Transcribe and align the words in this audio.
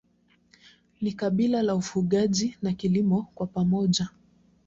Ni 1.01 1.13
kabila 1.13 1.61
la 1.61 1.75
ufugaji 1.75 2.57
na 2.61 2.73
kilimo 2.73 3.27
kwa 3.35 3.47
pamoja. 3.47 4.09